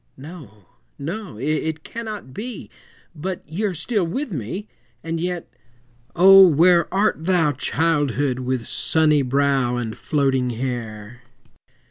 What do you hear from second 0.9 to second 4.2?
no, it cannot be, But ye are still